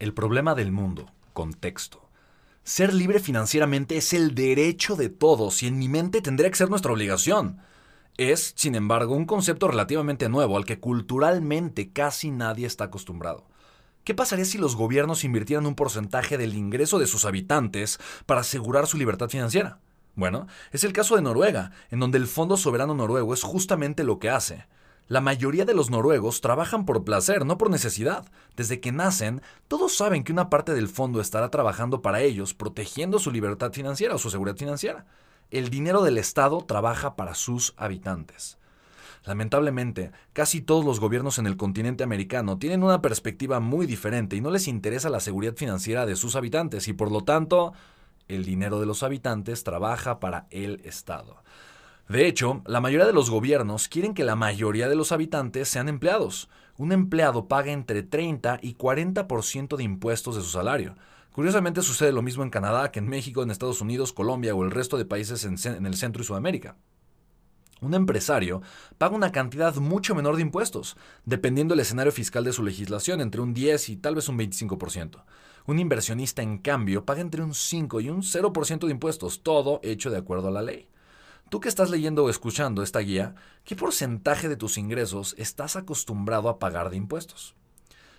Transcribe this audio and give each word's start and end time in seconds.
El 0.00 0.14
problema 0.14 0.54
del 0.54 0.72
mundo, 0.72 1.12
contexto. 1.34 2.08
Ser 2.64 2.94
libre 2.94 3.20
financieramente 3.20 3.98
es 3.98 4.14
el 4.14 4.34
derecho 4.34 4.96
de 4.96 5.10
todos 5.10 5.62
y 5.62 5.66
en 5.66 5.78
mi 5.78 5.90
mente 5.90 6.22
tendría 6.22 6.48
que 6.48 6.56
ser 6.56 6.70
nuestra 6.70 6.90
obligación. 6.90 7.58
Es, 8.16 8.54
sin 8.56 8.76
embargo, 8.76 9.14
un 9.14 9.26
concepto 9.26 9.68
relativamente 9.68 10.30
nuevo 10.30 10.56
al 10.56 10.64
que 10.64 10.80
culturalmente 10.80 11.90
casi 11.92 12.30
nadie 12.30 12.66
está 12.66 12.84
acostumbrado. 12.84 13.44
¿Qué 14.02 14.14
pasaría 14.14 14.46
si 14.46 14.56
los 14.56 14.74
gobiernos 14.74 15.22
invirtieran 15.22 15.66
un 15.66 15.74
porcentaje 15.74 16.38
del 16.38 16.54
ingreso 16.54 16.98
de 16.98 17.06
sus 17.06 17.26
habitantes 17.26 18.00
para 18.24 18.40
asegurar 18.40 18.86
su 18.86 18.96
libertad 18.96 19.28
financiera? 19.28 19.80
Bueno, 20.14 20.46
es 20.72 20.82
el 20.82 20.94
caso 20.94 21.14
de 21.14 21.20
Noruega, 21.20 21.72
en 21.90 22.00
donde 22.00 22.16
el 22.16 22.26
Fondo 22.26 22.56
Soberano 22.56 22.94
Noruego 22.94 23.34
es 23.34 23.42
justamente 23.42 24.02
lo 24.02 24.18
que 24.18 24.30
hace. 24.30 24.64
La 25.10 25.20
mayoría 25.20 25.64
de 25.64 25.74
los 25.74 25.90
noruegos 25.90 26.40
trabajan 26.40 26.86
por 26.86 27.02
placer, 27.02 27.44
no 27.44 27.58
por 27.58 27.68
necesidad. 27.68 28.24
Desde 28.54 28.78
que 28.78 28.92
nacen, 28.92 29.42
todos 29.66 29.96
saben 29.96 30.22
que 30.22 30.30
una 30.30 30.48
parte 30.50 30.72
del 30.72 30.86
fondo 30.86 31.20
estará 31.20 31.50
trabajando 31.50 32.00
para 32.00 32.20
ellos, 32.20 32.54
protegiendo 32.54 33.18
su 33.18 33.32
libertad 33.32 33.72
financiera 33.72 34.14
o 34.14 34.18
su 34.18 34.30
seguridad 34.30 34.56
financiera. 34.56 35.06
El 35.50 35.68
dinero 35.68 36.04
del 36.04 36.16
Estado 36.16 36.60
trabaja 36.60 37.16
para 37.16 37.34
sus 37.34 37.74
habitantes. 37.76 38.56
Lamentablemente, 39.24 40.12
casi 40.32 40.60
todos 40.60 40.84
los 40.84 41.00
gobiernos 41.00 41.40
en 41.40 41.48
el 41.48 41.56
continente 41.56 42.04
americano 42.04 42.58
tienen 42.58 42.84
una 42.84 43.02
perspectiva 43.02 43.58
muy 43.58 43.86
diferente 43.86 44.36
y 44.36 44.40
no 44.40 44.52
les 44.52 44.68
interesa 44.68 45.10
la 45.10 45.18
seguridad 45.18 45.56
financiera 45.56 46.06
de 46.06 46.14
sus 46.14 46.36
habitantes 46.36 46.86
y 46.86 46.92
por 46.92 47.10
lo 47.10 47.24
tanto, 47.24 47.72
el 48.28 48.44
dinero 48.44 48.78
de 48.78 48.86
los 48.86 49.02
habitantes 49.02 49.64
trabaja 49.64 50.20
para 50.20 50.46
el 50.50 50.80
Estado. 50.84 51.42
De 52.10 52.26
hecho, 52.26 52.64
la 52.66 52.80
mayoría 52.80 53.06
de 53.06 53.12
los 53.12 53.30
gobiernos 53.30 53.86
quieren 53.86 54.14
que 54.14 54.24
la 54.24 54.34
mayoría 54.34 54.88
de 54.88 54.96
los 54.96 55.12
habitantes 55.12 55.68
sean 55.68 55.88
empleados. 55.88 56.48
Un 56.76 56.90
empleado 56.90 57.46
paga 57.46 57.70
entre 57.70 58.02
30 58.02 58.58
y 58.62 58.74
40% 58.74 59.76
de 59.76 59.84
impuestos 59.84 60.34
de 60.34 60.42
su 60.42 60.48
salario. 60.48 60.96
Curiosamente 61.30 61.82
sucede 61.82 62.10
lo 62.10 62.22
mismo 62.22 62.42
en 62.42 62.50
Canadá 62.50 62.90
que 62.90 62.98
en 62.98 63.08
México, 63.08 63.44
en 63.44 63.52
Estados 63.52 63.80
Unidos, 63.80 64.12
Colombia 64.12 64.56
o 64.56 64.64
el 64.64 64.72
resto 64.72 64.98
de 64.98 65.04
países 65.04 65.44
en, 65.44 65.86
el 65.86 65.94
centro 65.94 66.20
y 66.20 66.26
Sudamérica. 66.26 66.74
Un 67.80 67.94
empresario 67.94 68.60
paga 68.98 69.14
una 69.14 69.30
cantidad 69.30 69.76
mucho 69.76 70.16
menor 70.16 70.34
de 70.34 70.42
impuestos, 70.42 70.96
dependiendo 71.24 71.74
del 71.74 71.82
escenario 71.82 72.10
fiscal 72.10 72.42
de 72.42 72.52
su 72.52 72.64
legislación, 72.64 73.20
entre 73.20 73.40
un 73.40 73.54
10 73.54 73.88
y 73.88 73.96
tal 73.98 74.16
vez 74.16 74.28
un 74.28 74.36
25%. 74.36 75.22
Un 75.64 75.78
inversionista, 75.78 76.42
en 76.42 76.58
cambio, 76.58 77.04
paga 77.04 77.20
entre 77.20 77.40
un 77.40 77.54
5 77.54 78.00
y 78.00 78.08
un 78.08 78.22
0% 78.22 78.86
de 78.86 78.90
impuestos, 78.90 79.44
todo 79.44 79.78
hecho 79.84 80.10
de 80.10 80.18
acuerdo 80.18 80.48
a 80.48 80.50
la 80.50 80.62
ley. 80.62 80.88
Tú 81.50 81.58
que 81.58 81.68
estás 81.68 81.90
leyendo 81.90 82.24
o 82.24 82.30
escuchando 82.30 82.80
esta 82.80 83.00
guía, 83.00 83.34
¿qué 83.64 83.74
porcentaje 83.74 84.48
de 84.48 84.56
tus 84.56 84.78
ingresos 84.78 85.34
estás 85.36 85.74
acostumbrado 85.74 86.48
a 86.48 86.60
pagar 86.60 86.90
de 86.90 86.96
impuestos? 86.96 87.56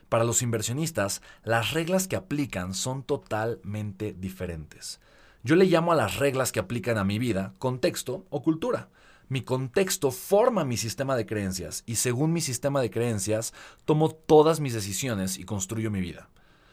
Para 0.09 0.25
los 0.25 0.41
inversionistas, 0.41 1.21
las 1.45 1.71
reglas 1.71 2.09
que 2.09 2.17
aplican 2.17 2.73
son 2.73 3.03
totalmente 3.03 4.11
diferentes. 4.11 4.99
Yo 5.43 5.55
le 5.55 5.63
llamo 5.63 5.93
a 5.93 5.95
las 5.95 6.17
reglas 6.17 6.51
que 6.51 6.59
aplican 6.59 6.97
a 6.97 7.05
mi 7.05 7.19
vida 7.19 7.53
contexto 7.57 8.25
o 8.29 8.43
cultura. 8.43 8.89
Mi 9.29 9.43
contexto 9.43 10.11
forma 10.11 10.65
mi 10.65 10.75
sistema 10.75 11.15
de 11.15 11.25
creencias 11.25 11.83
y 11.85 11.95
según 11.95 12.33
mi 12.33 12.41
sistema 12.41 12.81
de 12.81 12.91
creencias 12.91 13.53
tomo 13.85 14.09
todas 14.09 14.59
mis 14.59 14.73
decisiones 14.73 15.37
y 15.37 15.45
construyo 15.45 15.89
mi 15.89 16.01
vida. 16.01 16.27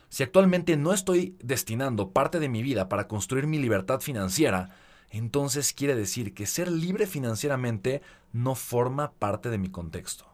Si 0.08 0.24
actualmente 0.24 0.76
no 0.76 0.92
estoy 0.92 1.36
destinando 1.40 2.10
parte 2.10 2.40
de 2.40 2.48
mi 2.48 2.64
vida 2.64 2.88
para 2.88 3.06
construir 3.06 3.46
mi 3.46 3.60
libertad 3.60 4.00
financiera, 4.00 4.70
entonces 5.10 5.72
quiere 5.72 5.94
decir 5.94 6.34
que 6.34 6.46
ser 6.46 6.70
libre 6.70 7.06
financieramente 7.06 8.02
no 8.32 8.54
forma 8.54 9.12
parte 9.12 9.50
de 9.50 9.58
mi 9.58 9.70
contexto. 9.70 10.26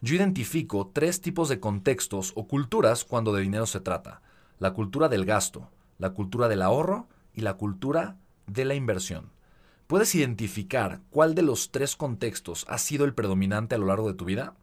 Yo 0.00 0.16
identifico 0.16 0.90
tres 0.92 1.20
tipos 1.20 1.48
de 1.48 1.60
contextos 1.60 2.32
o 2.34 2.46
culturas 2.46 3.04
cuando 3.04 3.32
de 3.32 3.42
dinero 3.42 3.66
se 3.66 3.80
trata. 3.80 4.20
La 4.58 4.72
cultura 4.72 5.08
del 5.08 5.24
gasto, 5.24 5.70
la 5.98 6.10
cultura 6.10 6.48
del 6.48 6.62
ahorro 6.62 7.08
y 7.34 7.42
la 7.42 7.54
cultura 7.54 8.16
de 8.46 8.64
la 8.64 8.74
inversión. 8.74 9.30
¿Puedes 9.86 10.14
identificar 10.14 11.00
cuál 11.10 11.34
de 11.34 11.42
los 11.42 11.70
tres 11.70 11.96
contextos 11.96 12.64
ha 12.68 12.78
sido 12.78 13.04
el 13.04 13.14
predominante 13.14 13.74
a 13.74 13.78
lo 13.78 13.86
largo 13.86 14.08
de 14.08 14.14
tu 14.14 14.24
vida? 14.24 14.54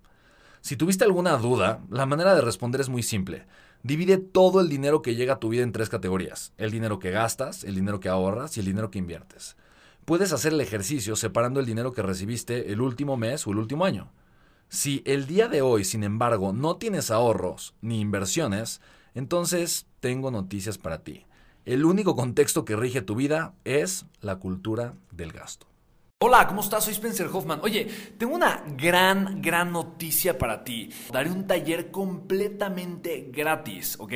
Si 0.62 0.76
tuviste 0.76 1.06
alguna 1.06 1.38
duda, 1.38 1.82
la 1.90 2.06
manera 2.06 2.36
de 2.36 2.42
responder 2.42 2.82
es 2.82 2.90
muy 2.90 3.04
simple. 3.04 3.46
Divide 3.82 4.18
todo 4.18 4.60
el 4.60 4.68
dinero 4.68 5.02
que 5.02 5.16
llega 5.16 5.36
a 5.36 5.40
tu 5.40 5.50
vida 5.50 5.64
en 5.64 5.72
tres 5.72 5.90
categorías. 5.90 6.54
El 6.58 6.72
dinero 6.72 7.00
que 7.00 7.12
gastas, 7.12 7.64
el 7.64 7.76
dinero 7.76 8.00
que 8.00 8.10
ahorras 8.10 8.58
y 8.58 8.60
el 8.60 8.66
dinero 8.66 8.92
que 8.92 9.00
inviertes. 9.00 9.56
Puedes 10.04 10.34
hacer 10.34 10.54
el 10.54 10.62
ejercicio 10.62 11.16
separando 11.16 11.60
el 11.60 11.66
dinero 11.66 11.94
que 11.94 12.02
recibiste 12.02 12.74
el 12.74 12.82
último 12.82 13.16
mes 13.16 13.48
o 13.48 13.52
el 13.52 13.58
último 13.58 13.86
año. 13.86 14.12
Si 14.68 15.02
el 15.06 15.28
día 15.28 15.48
de 15.48 15.62
hoy, 15.62 15.86
sin 15.86 16.04
embargo, 16.04 16.52
no 16.52 16.76
tienes 16.76 17.10
ahorros 17.10 17.74
ni 17.82 18.02
inversiones, 18.02 18.82
entonces 19.16 19.88
tengo 20.00 20.30
noticias 20.30 20.78
para 20.78 21.04
ti. 21.04 21.26
El 21.66 21.86
único 21.86 22.16
contexto 22.16 22.66
que 22.66 22.76
rige 22.76 23.02
tu 23.02 23.16
vida 23.16 23.54
es 23.64 24.06
la 24.22 24.38
cultura 24.38 24.94
del 25.12 25.32
gasto. 25.32 25.68
Hola, 26.22 26.48
¿cómo 26.48 26.60
estás? 26.60 26.84
Soy 26.84 26.92
Spencer 26.92 27.28
Hoffman. 27.32 27.62
Oye, 27.64 27.88
tengo 28.18 28.36
una 28.36 28.62
gran, 28.76 29.42
gran 29.42 29.72
noticia 29.72 30.38
para 30.38 30.66
ti. 30.66 30.90
Daré 31.14 31.32
un 31.32 31.48
taller 31.48 31.92
completamente 31.92 33.30
gratis, 33.32 33.96
¿ok? 33.98 34.12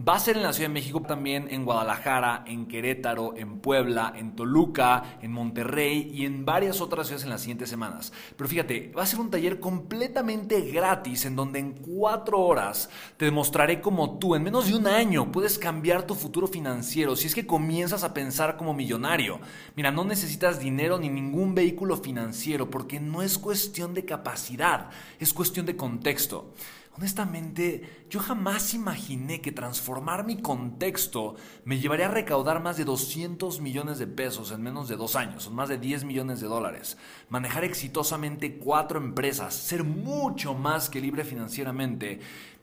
Va 0.00 0.14
a 0.14 0.18
ser 0.18 0.38
en 0.38 0.44
la 0.44 0.54
Ciudad 0.54 0.70
de 0.70 0.72
México, 0.72 1.02
también 1.02 1.48
en 1.50 1.66
Guadalajara, 1.66 2.42
en 2.46 2.64
Querétaro, 2.64 3.36
en 3.36 3.58
Puebla, 3.58 4.14
en 4.16 4.34
Toluca, 4.34 5.18
en 5.20 5.30
Monterrey 5.30 6.10
y 6.14 6.24
en 6.24 6.46
varias 6.46 6.80
otras 6.80 7.08
ciudades 7.08 7.24
en 7.24 7.30
las 7.32 7.42
siguientes 7.42 7.68
semanas. 7.68 8.14
Pero 8.34 8.48
fíjate, 8.48 8.90
va 8.96 9.02
a 9.02 9.06
ser 9.06 9.20
un 9.20 9.30
taller 9.30 9.60
completamente 9.60 10.62
gratis 10.62 11.26
en 11.26 11.36
donde 11.36 11.58
en 11.58 11.72
cuatro 11.72 12.40
horas 12.40 12.88
te 13.18 13.26
demostraré 13.26 13.82
cómo 13.82 14.18
tú 14.18 14.34
en 14.34 14.42
menos 14.42 14.68
de 14.68 14.74
un 14.74 14.86
año 14.86 15.30
puedes 15.30 15.58
cambiar 15.58 16.06
tu 16.06 16.14
futuro 16.14 16.46
financiero 16.46 17.14
si 17.14 17.26
es 17.26 17.34
que 17.34 17.46
comienzas 17.46 18.04
a 18.04 18.14
pensar 18.14 18.56
como 18.56 18.72
millonario. 18.72 19.38
Mira, 19.76 19.90
no 19.90 20.02
necesitas 20.02 20.58
dinero 20.58 20.98
ni 20.98 21.10
ningún 21.10 21.41
un 21.42 21.54
vehículo 21.54 21.96
financiero, 21.96 22.70
porque 22.70 23.00
no 23.00 23.22
es 23.22 23.38
cuestión 23.38 23.94
de 23.94 24.04
capacidad, 24.04 24.90
es 25.18 25.32
cuestión 25.32 25.66
de 25.66 25.76
contexto. 25.76 26.54
Honestamente, 26.94 28.04
yo 28.10 28.20
jamás 28.20 28.74
imaginé 28.74 29.40
que 29.40 29.50
transformar 29.50 30.26
mi 30.26 30.42
contexto 30.42 31.36
me 31.64 31.78
llevaría 31.78 32.04
a 32.06 32.10
recaudar 32.10 32.62
más 32.62 32.76
de 32.76 32.84
200 32.84 33.62
millones 33.62 33.98
de 33.98 34.06
pesos 34.06 34.52
en 34.52 34.62
menos 34.62 34.88
de 34.88 34.96
dos 34.96 35.16
años, 35.16 35.50
más 35.50 35.70
de 35.70 35.78
10 35.78 36.04
millones 36.04 36.42
de 36.42 36.48
dólares, 36.48 36.98
manejar 37.30 37.64
exitosamente 37.64 38.58
cuatro 38.58 38.98
empresas, 38.98 39.54
ser 39.54 39.84
mucho 39.84 40.52
más 40.52 40.90
que 40.90 41.00
libre 41.00 41.24
financieramente 41.24 42.20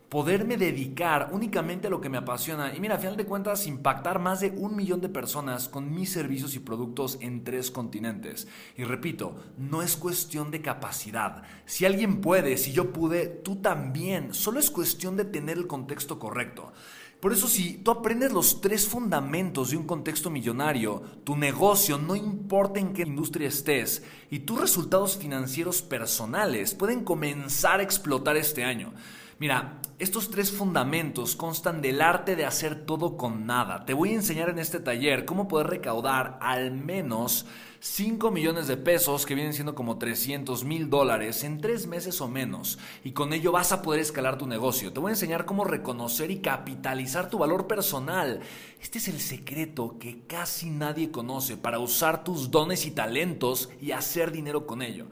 poderme 0.09 0.57
dedicar 0.57 1.29
únicamente 1.31 1.87
a 1.87 1.89
lo 1.91 2.01
que 2.01 2.09
me 2.09 2.17
apasiona 2.17 2.75
y 2.75 2.79
mira, 2.79 2.95
a 2.95 2.97
final 2.97 3.15
de 3.15 3.25
cuentas, 3.25 3.67
impactar 3.67 4.19
más 4.19 4.39
de 4.39 4.49
un 4.49 4.75
millón 4.75 5.01
de 5.01 5.09
personas 5.09 5.69
con 5.69 5.93
mis 5.93 6.11
servicios 6.11 6.55
y 6.55 6.59
productos 6.59 7.19
en 7.21 7.43
tres 7.43 7.69
continentes. 7.69 8.47
Y 8.75 8.83
repito, 8.83 9.35
no 9.57 9.83
es 9.83 9.95
cuestión 9.95 10.49
de 10.49 10.61
capacidad. 10.61 11.43
Si 11.65 11.85
alguien 11.85 12.21
puede, 12.21 12.57
si 12.57 12.71
yo 12.71 12.91
pude, 12.91 13.27
tú 13.27 13.57
también. 13.57 14.33
Solo 14.33 14.59
es 14.59 14.71
cuestión 14.71 15.15
de 15.15 15.25
tener 15.25 15.57
el 15.57 15.67
contexto 15.67 16.17
correcto. 16.17 16.73
Por 17.19 17.33
eso 17.33 17.47
si 17.47 17.73
tú 17.73 17.91
aprendes 17.91 18.31
los 18.31 18.61
tres 18.61 18.87
fundamentos 18.87 19.71
de 19.71 19.77
un 19.77 19.85
contexto 19.85 20.29
millonario, 20.29 21.03
tu 21.25 21.35
negocio, 21.35 21.97
no 21.97 22.15
importa 22.15 22.79
en 22.79 22.93
qué 22.93 23.01
industria 23.01 23.49
estés, 23.49 24.03
y 24.31 24.39
tus 24.39 24.61
resultados 24.61 25.17
financieros 25.17 25.81
personales 25.81 26.73
pueden 26.73 27.03
comenzar 27.03 27.81
a 27.81 27.83
explotar 27.83 28.37
este 28.37 28.63
año. 28.63 28.93
Mira, 29.39 29.79
estos 29.99 30.29
tres 30.29 30.51
fundamentos 30.51 31.37
constan 31.37 31.81
del 31.81 32.01
arte 32.01 32.35
de 32.35 32.43
hacer 32.43 32.85
todo 32.85 33.15
con 33.15 33.45
nada. 33.45 33.85
Te 33.85 33.93
voy 33.93 34.09
a 34.09 34.15
enseñar 34.15 34.49
en 34.49 34.59
este 34.59 34.81
taller 34.81 35.23
cómo 35.23 35.47
poder 35.47 35.67
recaudar 35.67 36.37
al 36.41 36.71
menos 36.71 37.45
5 37.79 38.31
millones 38.31 38.67
de 38.67 38.75
pesos, 38.75 39.25
que 39.25 39.35
vienen 39.35 39.53
siendo 39.53 39.75
como 39.75 39.97
300 39.97 40.65
mil 40.65 40.89
dólares, 40.89 41.45
en 41.45 41.61
tres 41.61 41.87
meses 41.87 42.19
o 42.19 42.27
menos. 42.27 42.79
Y 43.05 43.13
con 43.13 43.31
ello 43.31 43.53
vas 43.53 43.71
a 43.71 43.81
poder 43.81 44.01
escalar 44.01 44.37
tu 44.37 44.45
negocio. 44.45 44.91
Te 44.91 44.99
voy 44.99 45.11
a 45.11 45.13
enseñar 45.13 45.45
cómo 45.45 45.63
reconocer 45.63 46.31
y 46.31 46.39
capitalizar 46.39 47.29
tu 47.29 47.37
valor 47.37 47.65
personal. 47.65 48.41
Este 48.81 48.97
es 48.97 49.07
el 49.07 49.21
secreto 49.21 49.95
que 49.99 50.25
casi 50.27 50.69
nadie 50.69 51.11
conoce 51.11 51.55
para 51.55 51.79
usar 51.79 52.25
tus 52.25 52.51
dones 52.51 52.85
y 52.85 52.91
talentos 52.91 53.69
y 53.79 53.93
hacer 53.93 54.33
dinero 54.33 54.67
con 54.67 54.81
ello. 54.81 55.07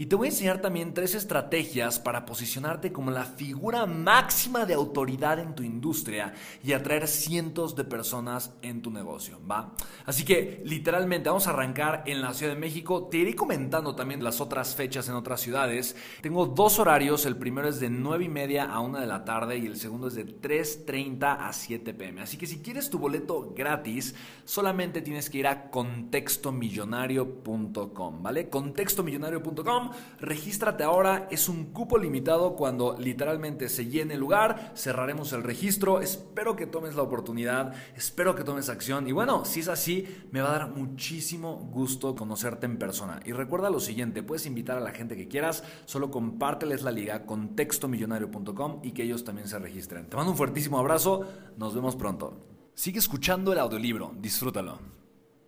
Y 0.00 0.06
te 0.06 0.14
voy 0.14 0.28
a 0.28 0.30
enseñar 0.30 0.60
también 0.60 0.94
tres 0.94 1.16
estrategias 1.16 1.98
para 1.98 2.24
posicionarte 2.24 2.92
como 2.92 3.10
la 3.10 3.24
figura 3.24 3.84
máxima 3.84 4.64
de 4.64 4.74
autoridad 4.74 5.40
en 5.40 5.56
tu 5.56 5.64
industria 5.64 6.34
y 6.62 6.72
atraer 6.72 7.08
cientos 7.08 7.74
de 7.74 7.82
personas 7.82 8.52
en 8.62 8.80
tu 8.80 8.92
negocio, 8.92 9.40
¿va? 9.44 9.74
Así 10.06 10.24
que 10.24 10.62
literalmente 10.64 11.30
vamos 11.30 11.48
a 11.48 11.50
arrancar 11.50 12.04
en 12.06 12.22
la 12.22 12.32
Ciudad 12.32 12.54
de 12.54 12.60
México. 12.60 13.08
Te 13.10 13.16
iré 13.16 13.34
comentando 13.34 13.96
también 13.96 14.22
las 14.22 14.40
otras 14.40 14.76
fechas 14.76 15.08
en 15.08 15.16
otras 15.16 15.40
ciudades. 15.40 15.96
Tengo 16.20 16.46
dos 16.46 16.78
horarios, 16.78 17.26
el 17.26 17.36
primero 17.36 17.68
es 17.68 17.80
de 17.80 17.90
9 17.90 18.26
y 18.26 18.28
media 18.28 18.72
a 18.72 18.78
1 18.78 19.00
de 19.00 19.06
la 19.06 19.24
tarde 19.24 19.58
y 19.58 19.66
el 19.66 19.78
segundo 19.78 20.06
es 20.06 20.14
de 20.14 20.26
3.30 20.26 21.38
a 21.40 21.52
7 21.52 21.92
pm. 21.92 22.20
Así 22.20 22.36
que 22.36 22.46
si 22.46 22.60
quieres 22.60 22.88
tu 22.88 23.00
boleto 23.00 23.52
gratis, 23.52 24.14
solamente 24.44 25.02
tienes 25.02 25.28
que 25.28 25.38
ir 25.38 25.48
a 25.48 25.70
contextomillonario.com, 25.70 28.22
¿vale? 28.22 28.48
Contextomillonario.com 28.48 29.87
Regístrate 30.20 30.84
ahora, 30.84 31.28
es 31.30 31.48
un 31.48 31.66
cupo 31.66 31.98
limitado 31.98 32.56
cuando 32.56 32.96
literalmente 32.98 33.68
se 33.68 33.86
llene 33.86 34.14
el 34.14 34.20
lugar, 34.20 34.72
cerraremos 34.76 35.32
el 35.32 35.42
registro. 35.42 36.00
Espero 36.00 36.56
que 36.56 36.66
tomes 36.66 36.94
la 36.94 37.02
oportunidad, 37.02 37.74
espero 37.96 38.34
que 38.34 38.44
tomes 38.44 38.68
acción 38.68 39.08
y 39.08 39.12
bueno, 39.12 39.44
si 39.44 39.60
es 39.60 39.68
así, 39.68 40.06
me 40.30 40.40
va 40.40 40.50
a 40.50 40.58
dar 40.58 40.70
muchísimo 40.70 41.56
gusto 41.72 42.14
conocerte 42.14 42.66
en 42.66 42.78
persona. 42.78 43.20
Y 43.24 43.32
recuerda 43.32 43.70
lo 43.70 43.80
siguiente, 43.80 44.22
puedes 44.22 44.46
invitar 44.46 44.76
a 44.76 44.80
la 44.80 44.92
gente 44.92 45.16
que 45.16 45.28
quieras, 45.28 45.64
solo 45.84 46.10
compárteles 46.10 46.82
la 46.82 46.90
liga 46.90 47.26
contextomillonario.com 47.26 48.80
y 48.82 48.92
que 48.92 49.04
ellos 49.04 49.24
también 49.24 49.48
se 49.48 49.58
registren. 49.58 50.08
Te 50.08 50.16
mando 50.16 50.32
un 50.32 50.38
fuertísimo 50.38 50.78
abrazo, 50.78 51.26
nos 51.56 51.74
vemos 51.74 51.96
pronto. 51.96 52.40
Sigue 52.74 52.98
escuchando 52.98 53.52
el 53.52 53.58
audiolibro, 53.58 54.12
disfrútalo. 54.20 54.78